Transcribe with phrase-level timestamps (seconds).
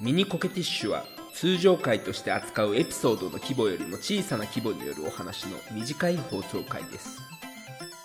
[0.00, 7.18] ミニコケティッシュは通常回として扱うエピソードの規模よりも小さな規模によるお話の短い放送回です。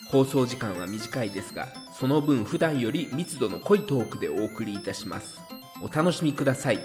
[0.10, 1.54] 放送時間は短いです。
[1.54, 5.40] がその分普段より密度の濃いトークでお送りいたします。
[5.84, 6.80] お楽しみください。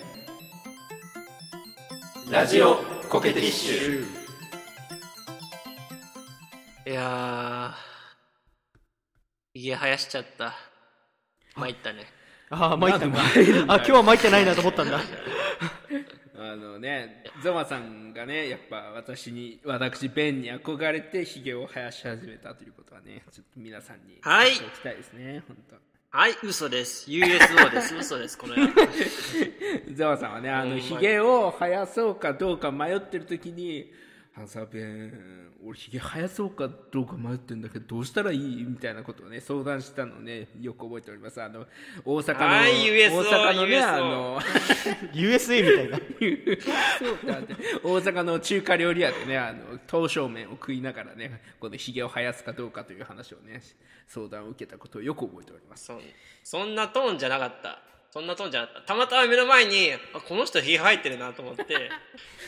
[2.30, 2.76] ラジオ
[3.08, 4.06] コケティッシュ。
[6.86, 10.54] いやー、家生やしちゃった。
[11.56, 12.17] 参ったね。
[12.50, 13.20] ああ、参ったんあ、
[13.76, 15.00] 今日は参ってないなと思ったんだ。
[16.40, 25.76] あのねゾマさんがねやっぱ私に私ベンに憧れてヒゲを生やし始めたということはねちょっと皆さんにはいおきたいですね本当
[26.10, 27.12] はい、嘘です。
[27.12, 27.94] USO です。
[27.94, 28.72] 嘘です、この野郎
[29.92, 33.92] ザワさんはね、あの、ほんまにヒゲを生やそうかどうか迷ってる時に、
[34.38, 38.64] ハンサーベン、俺ヒゲ生やそうかどうか迷ってんだけど、どうしたらいい？
[38.64, 41.42] みたいなことをね、相談したのをね、よく覚えております。
[41.42, 41.66] あの、
[42.04, 44.40] 大阪の、大阪のね、USO あの、
[45.12, 45.98] USA みたいな。
[46.98, 53.60] そうだって大阪の中華料理屋でね、あの、刀削麺を食いながらね、このヒゲを生やすかどうかという話をね、
[54.06, 55.92] 相談を受けたことをよく覚えております。
[56.44, 57.82] そんなトーンじゃなかった。
[58.10, 58.80] そんなトーンじゃた。
[58.80, 61.90] たまたま目の前に、あこの人ヒゲ生えてるなと思って、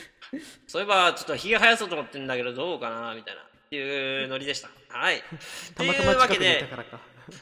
[0.67, 3.41] そういえばちょっとヒゲ生やそうと思ってんだけどどうかなみたいな。
[3.41, 4.69] っていうノリでした。
[4.89, 5.23] はい。
[5.75, 6.99] たまたというわけま近くにいたで、からか。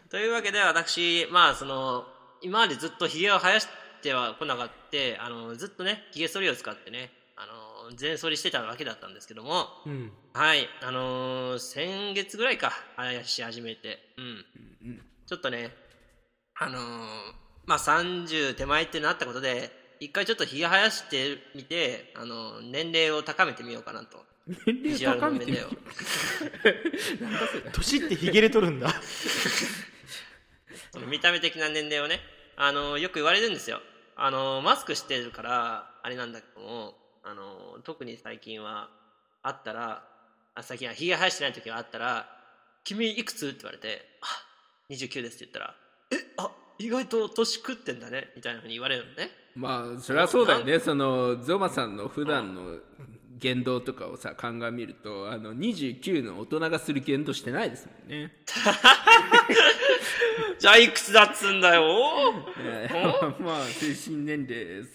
[0.09, 2.07] というわけで私まあその
[2.41, 3.67] 今までずっとひげを生やし
[4.03, 10.11] てはこなかってあのずっとねひげ剃りを使ってねあの全剃りしてたわけだったんですけどもうん。
[10.33, 14.45] はいあのー先月ぐらいか生やし始めてうん
[15.25, 15.75] ちょっとね
[16.53, 17.33] あのー
[17.69, 24.25] まあ30手前ってなったことで一回ちょっとひげ生やしてみてあの年齢を高めてみようかなと。
[24.65, 25.77] 年齢を高めてみよ面
[26.63, 28.91] でを年ってヒゲで取るんだ。
[31.07, 32.19] 見た目的な年齢をね、
[32.55, 33.83] あのよく言われるんですよ。
[34.15, 38.89] あのマスクしてるから、あれなんだけども、あの特に最近は、
[39.43, 40.03] あったら、
[40.55, 42.35] あ最近は、ひげ生やしてない時があったら、
[42.83, 43.49] 君いくつ？
[43.49, 44.25] って言われて、あ、
[44.89, 45.75] 29ですって言ったら、
[46.11, 46.49] え、あ、
[46.79, 49.29] 意外と年食ってんだね、みたいなふうに言われるのね。
[49.55, 52.77] まあそれはそうだよねそのゾマさんの普段の
[53.37, 58.31] 言動とかをさ鑑みるとあの29の大人がする言動してないですもんね
[60.59, 61.83] じゃあいくつだっつんだよ。
[62.59, 64.85] えー まあ精神年齢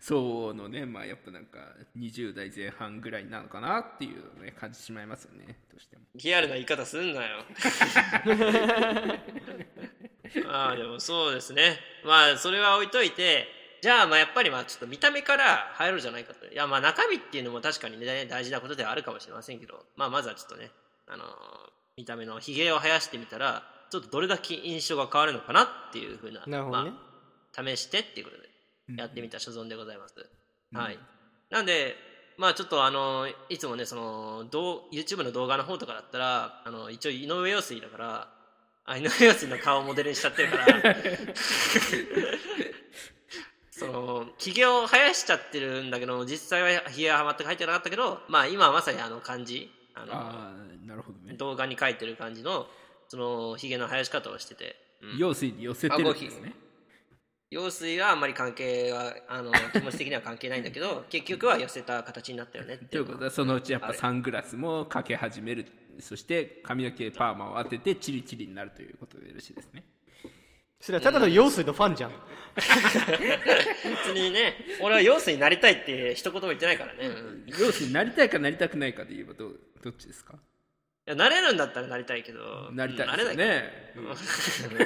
[0.00, 1.58] そうのねまあやっぱなんか
[1.98, 7.44] 20代前半ぐらいなのかなっていうのをね感じてしまいますよねどうしてもリアルな言い方すんなよ。
[10.46, 11.78] まあでもそうですね。
[12.04, 13.46] まあそれは置いといて、
[13.82, 16.46] じゃあまあやっぱりまあちょっと見た目から入ろうじゃないかと。
[16.46, 20.70] いやまあ中身っていうのも確かにね大事なことではあるかもしれませんけど、まあまずはちょっとね、
[21.06, 21.26] あのー
[21.96, 26.90] 見た目のひげを生やしてみたら、ちょっとどれだけ印象が変わるのかなっていうふうな、なるほどね。
[26.90, 26.96] ま
[27.58, 28.48] あ、試してっていうことで
[28.96, 30.14] やってみた所存でございます。
[30.72, 30.98] はい。
[31.50, 31.94] なんで、
[32.38, 38.28] まあちょっとあの、いつもね、その、どう YouTube の動画の方とかだったら、あの、一応井上陽水だから、
[38.84, 40.96] あ井上陽水の顔をモデルにしちゃってるから、
[43.70, 51.34] その、ひげを生やしちゃってるんだけど、実際はひげは全く入ってなかったけど、まあ今はまさにあの感じ、あの、ああなるほどね。
[51.34, 52.68] 動画に書いてる感じの、
[53.08, 55.18] その、ひげの生やし方をしてて、うん。
[55.18, 56.54] 用水に寄せてるんですね。
[57.50, 65.66] 用水はあんまり関係はあの 気持ち的には関係ないんだけど結局は寄せた形になったよねっていうことはそのうちやっぱサングラスもかけ始める
[65.98, 69.84] そして髪の毛パーマを当ててチリチリになるということでよろしいですね。
[70.80, 72.12] それはただの用水のファンじゃん。
[72.56, 72.64] 別
[74.14, 77.48] にね俺は用水になりたいって一言も言ってないからね、うん。
[77.48, 80.34] い用水になりたいかなりたくないかで言えばどうどっちですか？
[81.06, 82.70] やなれるんだったらなりたいけど。
[82.72, 83.36] なりたいうんなれない。
[83.36, 83.64] で
[84.16, 84.84] すよね、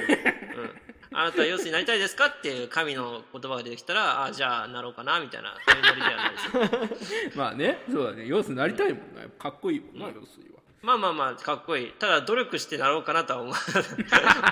[1.11, 8.25] あなたは用水になりたいですかっていう神の言葉が出てきたらあじゃあなろうかなみたいなそういうノリではないですよ まあねそうだね。
[8.27, 9.27] 用水になりたいもんね。
[9.37, 10.54] かっこいいもんな、用水は
[10.85, 11.91] まあまあまあかっこいい。
[11.93, 13.57] ただ努力してなろうかなとは思わ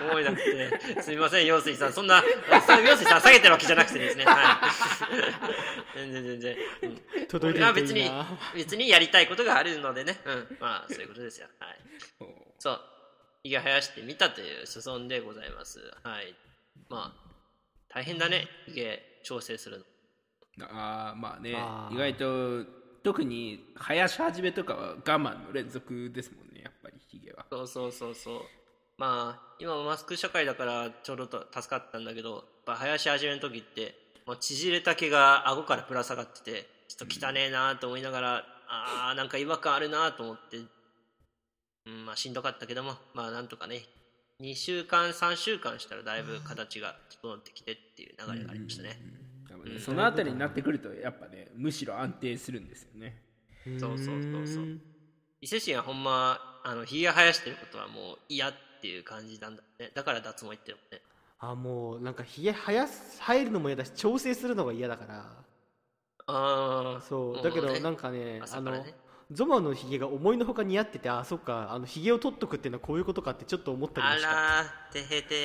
[0.10, 1.94] 思いなくてすみません陽水さん。
[1.94, 2.24] そんな
[2.84, 4.26] 陽水さん下げてるわけじゃなくてですね。
[4.26, 4.60] は
[5.96, 5.98] い。
[6.00, 7.28] 全然全然、うん。
[7.28, 8.26] 届いて俺は別にるといいな。
[8.56, 10.20] 別にやりたいことがあるのでね。
[10.26, 10.58] うん。
[10.60, 11.48] まあそういうことですよ。
[11.60, 11.80] はい。
[12.58, 12.80] そう。
[13.44, 15.80] ひげ生やしてみたという所存でございます。
[16.02, 16.34] はい。
[16.90, 17.32] まあ
[17.94, 18.48] 大変だね。
[18.66, 19.86] ひげ調整する
[20.58, 20.66] の。
[20.66, 21.52] ああまあね。
[21.92, 27.46] 意外と特に生やし始めとかは我慢の連続ですもんねやっぱりヒゲは。
[27.50, 28.42] そうそうそうそう。
[28.98, 33.96] まあ今もマスク社会だからちょうどと助かったんだけどやっぱ生やし始めの時って
[34.26, 43.82] もう縮れた毛が顎からぶら下がっててちょっと汚ねえなと思いながら、あーなんか違和感あるなと思って、うん、まあしんどかったけどもまあなんとかね
[44.42, 49.00] 2週間3週間したらだいぶ形が整ってきてっていう流れがありましたね、
[49.54, 49.80] 多分ね。
[49.80, 53.22] そのあたりになってくるとやっぱねむしろ安定するんですよね。
[53.80, 54.80] そうそうそうそう。
[55.42, 59.92] 伊勢神はほんまあのひげ生やしてることはもう嫌っていう感じなんだね。
[59.94, 61.02] だから脱毛行ってるもんね。
[61.40, 65.44] あもうなんかひげ生やす生えるのも嫌だし調整するのが嫌だから。
[66.26, 67.44] ああそう。
[67.44, 68.84] だけどなんかねあの
[69.34, 74.28] ゾマのひげが思いのほか似合っててあそっかあのひげを取っとくっていうのはこういうことかってちょっと思ったりあもした。
[74.30, 75.36] らーてへて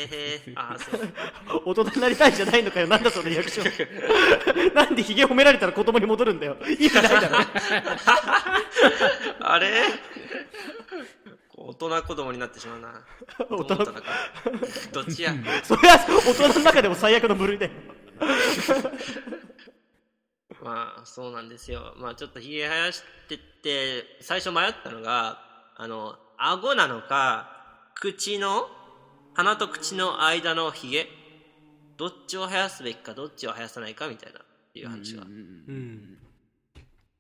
[0.50, 1.62] へ あーそう。
[1.64, 4.74] 大人になりたいじゃないのかよなんだそのリアクション。
[4.74, 6.56] なんでひげ褒められたら子供に戻るんだよ。
[6.68, 7.38] 意味ないだろ。
[9.40, 9.82] あれ？
[11.56, 13.04] 大人子供になってしまうな。
[13.50, 13.76] 大人
[14.92, 15.32] どっちや？
[15.62, 17.72] それは大人の中でも最悪の部類だよ
[20.68, 21.94] まあそうなんですよ。
[21.96, 25.38] まあちょっとひげ生やしてって最初迷ったのが
[25.76, 27.48] あの顎なのか
[27.94, 28.66] 口の
[29.34, 31.06] 鼻と口の間のひげ
[31.96, 34.42] どっちを生やすべきかどっちを生やさないかみたいなっ
[34.74, 36.18] ていう話が、うん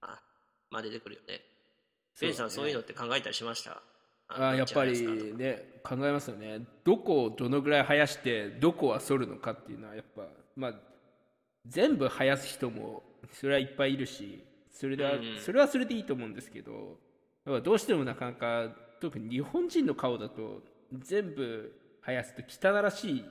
[0.02, 0.20] あ
[0.70, 1.40] まあ出てくるよね。
[2.20, 3.80] ベンさんそういうのって考えたりしました？
[4.28, 6.60] あやっぱりね考えますよね。
[6.84, 10.22] どこをどのぐらい生やしてどこは剃るのかっていうのはやっぱ
[10.54, 10.74] まあ
[11.66, 16.98] 全部生やす人もそれはいっぱいいるしそれでは、うんそれはそれでいいと思うんですけど
[17.46, 18.70] やっぱどうしてもなかなか
[19.00, 20.62] 特に日本人の顔だと
[20.92, 21.72] 全部
[22.04, 23.24] 生やすと汚らしい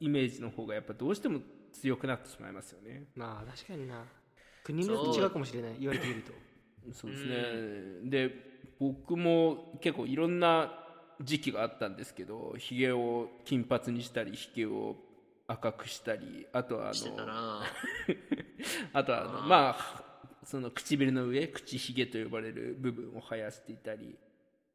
[0.00, 1.40] イメージの方がやっぱどうしても
[1.72, 3.04] 強くなってしまいますよね。
[3.14, 4.04] まあ確かにな。
[4.62, 6.32] 国によって違うかもしれない言われてみると。
[6.92, 7.10] そう。
[7.10, 8.30] ですね、で
[8.78, 10.72] 僕も結構いろんな
[11.22, 14.96] 時期があったんですけどひげを金髪にしたりひげを
[15.46, 17.62] 赤くしたりあとはあのな。
[18.92, 20.04] あとはあの まあ
[20.44, 24.16] その唇の上口ひげと呼ばれる部分を生やしていたり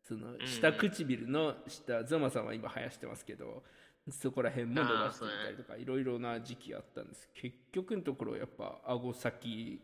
[0.04, 3.64] その下唇の下ゾマさんは今生やしてますけど
[4.10, 7.30] そこら辺も伸ばしていたりとかいろいろな時期あったんです。
[7.34, 9.80] 結局のところやっぱ顎先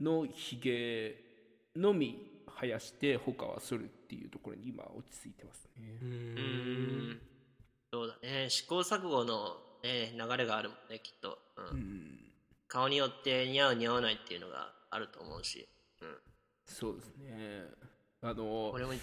[0.00, 1.16] のひげ
[1.76, 5.98] のみ生やして他は剃るっていうところに今落ち着いてますね。
[6.00, 6.12] ううん
[7.10, 7.20] ん。
[7.92, 8.50] そうだね。
[8.50, 11.38] 試行錯誤の、ね、流れがあるもんねきっと、
[11.72, 12.18] うん。
[12.66, 15.68] 顔によって似合う似合わないっていうのがあると思うし、
[16.00, 16.08] うん、
[16.66, 17.64] そうですね。
[18.22, 18.98] あのこれもね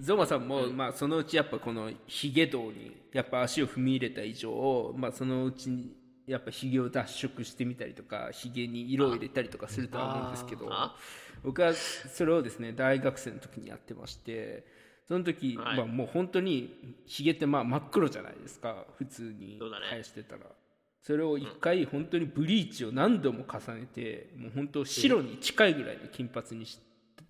[0.00, 5.92] ゾマさんも、まあ、そのうちやっぱこのヒゲ道にやっぱ足を踏み入れた以上、まあ、そのうちに
[6.26, 10.96] やっぱヒゲを脱色してみたりとかヒゲに色を入れたりとかするとは思うんですけどあ。
[11.44, 14.64] 僕はそれをですね大学生の時にやってまして
[15.08, 15.76] その時、はい。
[15.76, 20.42] まあ、もう本当にヒゲってまあ真っ黒じゃないですか普通に生やしてたら。
[21.02, 26.78] それを一回本当にブリーチを何度も重ねてもう本当白に近いぐらいの金髪にし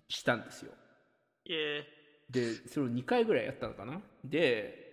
[0.07, 0.71] したんですよ。
[2.29, 3.99] でそれを2回ぐらいやったのかな。
[4.23, 4.83] で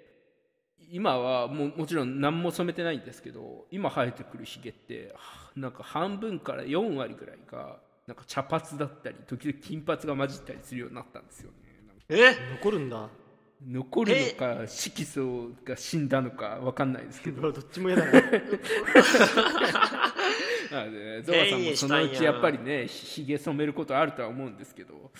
[0.90, 5.20] 今はもうもちろん何も染めてないんですけど今生えてくるひげっては
[5.54, 11.56] なんか半分から4割ぐらいがなんか茶髪だったり時々金髪が混じったりするようになったんですよね
[12.10, 12.36] え？
[12.56, 13.08] 残るんだ。
[13.66, 17.52] 残るのか色素が死んだのか分かんないですけど。
[17.52, 18.12] どっちも嫌だな。
[20.70, 25.10] なのでゾウさんもそのうちやっぱりねひげ染めることあるとは思うんですけど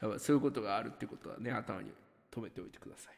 [0.00, 1.90] やっぱそういうことがあるってことはね頭に
[2.30, 3.14] 留めておいてください。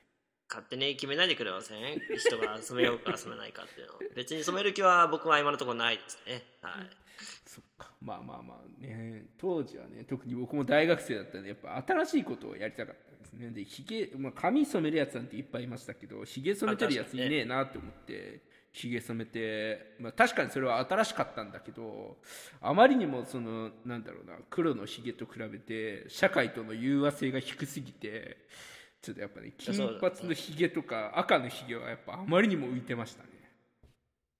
[0.49, 1.79] 勝手に決めないでくれません
[2.19, 3.95] 人が染めようか染めないかっていうの。
[4.15, 6.43] 別に染める気は僕は今のところないですね。
[6.61, 6.91] はい。
[7.47, 7.91] そっか。
[8.03, 9.27] まあまあまあね。
[9.39, 13.51] 当時はね特に僕も大学生だったんでやっぱ新しいことをやりたかったんですね。
[13.51, 22.17] でひげ、まあ、髪染めるやつなんていっぱいいましたけどひげ染めてるやついねえなって思ってひげ染めて、まあ、確かにそれは新しかったんだけど
[22.61, 28.39] あまりにもそのなんだろうな黒のひげと比べて社会との融和性が低すぎて
[29.03, 33.29] ちょっとやっぱね金髪のひげとか赤のひげはやっぱあまりにも浮いてましたね。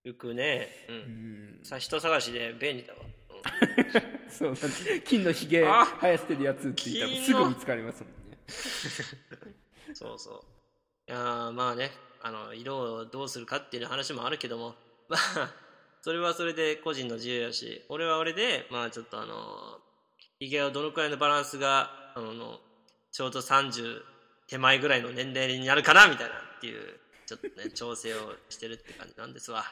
[0.05, 0.69] 浮くね。
[0.89, 1.01] ううん。
[1.63, 3.05] んさ人探しで便利だわ、う
[4.29, 4.55] んそう
[5.05, 8.22] 金のひげあ生やしてるやつって言ったらすぐ見つかりますもんね
[9.95, 10.45] そうそ
[11.09, 11.11] う。
[11.11, 11.91] いやーまあね
[12.23, 14.75] あの色をどうするかっていう話もあるけども
[15.09, 15.53] まあ
[16.01, 19.81] それはそれで個人の自由やし俺は俺でまあちょっとあの
[20.39, 22.61] ひげをどのくらいのバランスがあの
[23.11, 24.03] ちょうど30
[24.47, 29.65] 手前ぐらいの年齢になるかなみたいなっていうちょっとね 調整をしてるって感じなんですわ。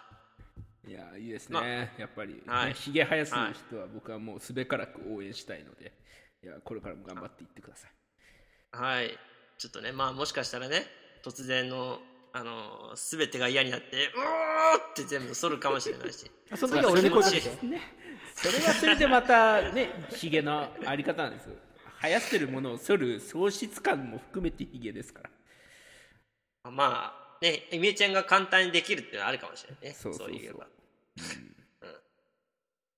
[0.87, 2.67] いやいいですまね、やっぱり、はい。
[2.69, 5.93] ねひげ生やす人は僕はもうすべからく応援したいので、
[6.43, 8.00] い、やこれからも頑張っていってくださいはい
[9.59, 10.87] ちょっとねまあもしかしたらね
[11.25, 11.99] 突然の
[12.33, 16.31] あの全てが嫌になってうおーって全部剃るかもしれないし。
[16.55, 17.81] その時は俺に声かけてね
[18.35, 21.57] それはそれでまたねひげのあり方なんですよ。
[22.01, 25.23] 生やしてるものを剃る喪失感も含めてひげですか
[26.65, 26.71] ら。
[26.71, 29.93] まあねイメちゃんが簡単にできるっていうのはあるかもしれないね。
[29.93, 30.39] そうそうそう。
[30.39, 30.67] 言えば。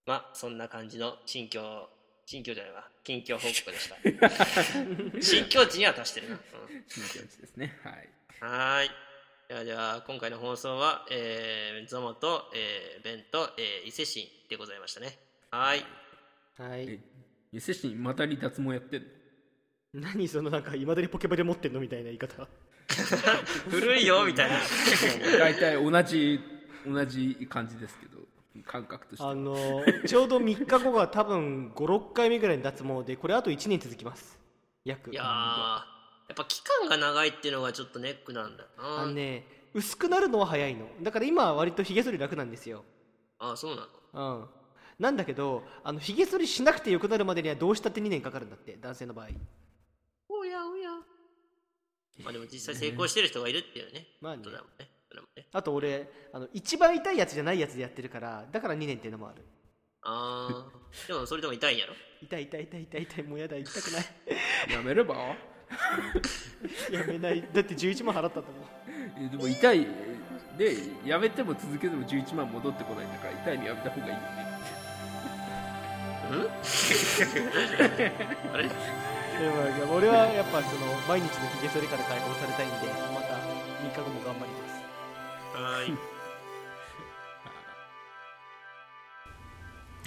[0.07, 1.89] まあそんな感じの心境
[2.33, 2.89] 心境じゃないわ。
[3.05, 5.21] 近況報告でした。
[5.21, 6.85] 新境地には達してるな、うん。
[6.89, 7.79] 新境地ですね。
[7.85, 8.09] はい。
[8.41, 8.91] はーい。
[9.49, 15.19] ではでは、今回の放送は、えー、ゾモと、えー、ベンと、えー、伊勢神でございましたね。
[15.51, 15.85] はーい。
[16.57, 16.89] はい。
[16.89, 16.99] え
[17.53, 19.03] 伊勢神また離脱もやってん
[19.93, 20.01] の？
[20.01, 22.49] 何そのなんかいまだにポケベル持ってんのみたいな言い方。
[23.69, 24.59] 古いよ、みたいな。
[25.39, 26.41] 大体同じ
[26.87, 28.22] 同じ感じですけど
[28.67, 29.25] 感覚として。
[29.25, 29.57] はあの
[30.07, 34.39] ちょうど3日後が多分56回目ぐらいの脱毛でこれあと1年続きます。
[34.85, 35.85] 約いやー、や
[36.33, 39.03] っぱ期間が長いっていうのがちょっとネックなんだよな。
[39.03, 39.45] あのね
[39.75, 40.87] 薄くなるのは早いの。
[41.03, 42.85] だから今は割とひげ剃り楽なんですよ。
[43.39, 44.39] あ、そうなの。
[44.41, 44.49] うん。
[44.99, 49.29] なんだけどあのひげ剃りしなくてよくなるまでにはどうしたって2年かかるんだって男性の場合。
[50.29, 50.91] おやおや。
[52.23, 54.07] まあでも実際成功してる人がいるっていうね。
[54.21, 54.43] まあね。
[54.45, 54.92] ことだもんね。
[55.13, 55.47] それもね。
[55.53, 59.45] あと俺あの一番痛いやつじゃないやつでやってるからだから2年っていうのもある。
[60.05, 61.93] あー、でもそれでも痛いんやろ？
[62.23, 64.05] 痛い痛い痛い痛い痛いもうやだ痛くない。
[64.73, 65.15] やめれば？
[66.91, 67.43] やめない。
[67.53, 68.65] だって11万払ったんだもん
[69.27, 69.87] えでも痛い。
[70.57, 74.23] でやめても続けても11万戻ってこないんだから痛いのやめた方がいいよね。
[78.53, 78.65] あれ？
[78.65, 78.69] で
[79.87, 82.77] も俺はやっぱその毎日のひげ剃りから解放されたいんで
[83.15, 83.35] また
[83.83, 84.52] 3日後も頑張ります
[85.85, 85.93] い。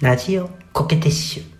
[0.00, 1.55] ラジオコケティッシュ